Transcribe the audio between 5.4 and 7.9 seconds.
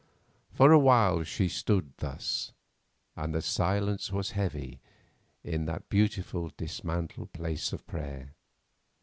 in that beautiful, dismantled place of